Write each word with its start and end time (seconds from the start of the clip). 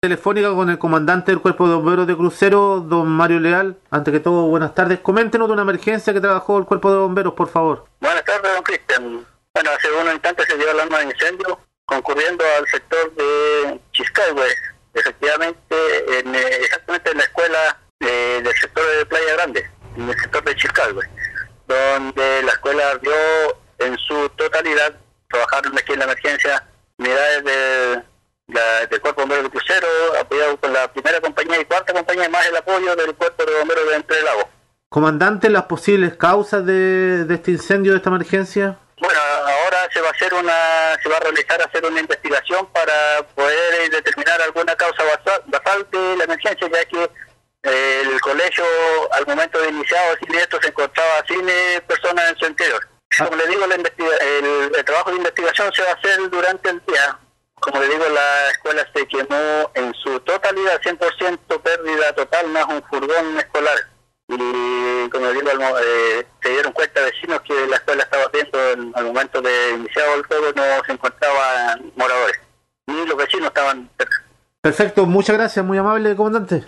telefónica 0.00 0.50
con 0.50 0.70
el 0.70 0.78
comandante 0.78 1.32
del 1.32 1.40
Cuerpo 1.40 1.68
de 1.68 1.74
Bomberos 1.74 2.06
de 2.06 2.16
Crucero, 2.16 2.80
don 2.80 3.08
Mario 3.08 3.40
Leal. 3.40 3.76
Ante 3.90 4.12
que 4.12 4.20
todo, 4.20 4.46
buenas 4.46 4.72
tardes. 4.72 5.00
Coméntenos 5.00 5.48
de 5.48 5.54
una 5.54 5.62
emergencia 5.62 6.12
que 6.12 6.20
trabajó 6.20 6.58
el 6.58 6.66
Cuerpo 6.66 6.92
de 6.92 6.98
Bomberos, 6.98 7.34
por 7.34 7.48
favor. 7.48 7.86
Buenas 8.00 8.24
tardes, 8.24 8.54
don 8.54 8.62
Cristian. 8.62 9.26
Bueno, 9.52 9.70
hace 9.76 9.90
unos 9.90 10.14
instantes 10.14 10.46
se 10.46 10.56
dio 10.56 10.70
alarma 10.70 10.98
de 10.98 11.06
incendio 11.06 11.58
concurriendo 11.84 12.44
al 12.58 12.66
sector 12.68 13.12
de 13.14 13.80
Chiscalwe, 13.92 14.46
efectivamente, 14.94 15.76
en, 16.20 16.34
eh, 16.34 16.56
exactamente 16.60 17.10
en 17.10 17.16
la 17.16 17.24
escuela 17.24 17.80
eh, 17.98 18.40
del 18.44 18.54
sector 18.54 18.84
de 18.98 19.06
Playa 19.06 19.34
Grande, 19.34 19.70
en 19.96 20.08
el 20.08 20.20
sector 20.20 20.44
de 20.44 20.54
Chiscalwe, 20.54 21.08
donde 21.66 22.42
la 22.44 22.52
escuela 22.52 22.90
ardió 22.90 23.12
en 23.78 23.98
su 23.98 24.28
totalidad. 24.36 24.94
Trabajaron 25.28 25.76
aquí 25.76 25.92
en 25.92 25.98
la 25.98 26.04
emergencia 26.04 26.68
unidades 26.98 27.44
de 27.44 28.02
del 28.48 29.00
Cuerpo 29.00 29.20
de 29.20 29.26
Bomberos 29.26 29.44
de 29.44 29.50
Crucero, 29.50 29.67
la 30.88 30.92
primera 30.92 31.20
compañía 31.20 31.60
y 31.60 31.64
cuarta 31.64 31.92
compañía, 31.92 32.28
más 32.28 32.46
el 32.46 32.56
apoyo 32.56 32.96
del 32.96 33.14
Cuerpo 33.14 33.44
de 33.44 33.58
Bomberos 33.58 33.88
de 33.90 33.96
Entre 33.96 34.22
Lagos. 34.22 34.46
Comandante, 34.88 35.50
las 35.50 35.64
posibles 35.64 36.16
causas 36.16 36.64
de, 36.64 37.24
de 37.24 37.34
este 37.34 37.50
incendio, 37.52 37.92
de 37.92 37.98
esta 37.98 38.08
emergencia. 38.08 38.78
Bueno, 39.00 39.20
ahora 39.20 39.86
se 39.92 40.00
va 40.00 40.08
a 40.08 40.10
hacer 40.12 40.32
una, 40.34 40.96
se 41.02 41.08
va 41.08 41.16
a 41.18 41.20
realizar 41.20 41.60
hacer 41.62 41.84
una 41.84 42.00
investigación 42.00 42.66
para 42.72 43.22
poder 43.34 43.74
eh, 43.82 43.90
determinar 43.90 44.40
alguna 44.42 44.74
causa 44.76 45.02
basa- 45.04 45.42
basal 45.46 45.86
de 45.92 46.16
la 46.16 46.24
emergencia, 46.24 46.68
ya 46.72 46.84
que 46.86 47.10
eh, 47.64 48.02
el 48.02 48.20
colegio 48.20 48.64
al 49.12 49.26
momento 49.26 49.60
de 49.60 49.68
iniciado 49.68 50.12
el 50.14 50.18
siniestro 50.20 50.60
se 50.62 50.68
encontraba 50.68 51.22
sin 51.28 51.46
personas 51.86 52.30
en 52.30 52.38
su 52.38 52.46
interior. 52.46 52.80
Como 53.18 53.36
le 53.36 53.46
digo, 53.46 53.66
la 53.66 53.76
investiga- 53.76 54.18
el, 54.20 54.72
el 54.74 54.84
trabajo 54.84 55.10
de 55.10 55.16
investigación 55.16 55.72
se 55.74 55.82
va 55.82 55.90
a 55.90 55.94
hacer 55.94 56.30
durante 56.30 56.70
el 56.70 56.82
día. 56.86 57.18
Como 57.70 57.80
le 57.82 57.88
digo, 57.88 58.04
la 58.08 58.50
escuela 58.50 58.86
se 58.94 59.06
quemó 59.06 59.70
en 59.74 59.92
su 59.94 60.18
totalidad, 60.20 60.80
100% 60.82 61.60
pérdida 61.62 62.12
total, 62.14 62.48
más 62.48 62.64
un 62.66 62.82
furgón 62.84 63.38
escolar. 63.38 63.76
Y 64.28 65.08
como 65.10 65.26
le 65.26 65.32
digo, 65.34 65.50
eh, 65.82 66.26
se 66.42 66.48
dieron 66.50 66.72
cuenta 66.72 67.00
vecinos 67.02 67.40
que 67.42 67.66
la 67.66 67.76
escuela 67.76 68.02
estaba 68.02 68.24
viendo 68.32 68.70
en- 68.70 68.92
al 68.94 69.04
momento 69.06 69.40
de 69.40 69.70
iniciado 69.70 70.14
el 70.14 70.24
fuego 70.26 70.46
no 70.54 70.62
se 70.86 70.92
encontraban 70.92 71.92
moradores. 71.96 72.38
Ni 72.86 73.06
los 73.06 73.16
vecinos 73.16 73.48
estaban. 73.48 73.88
Perfecto, 74.60 75.06
muchas 75.06 75.36
gracias, 75.36 75.64
muy 75.64 75.78
amable, 75.78 76.14
comandante. 76.16 76.64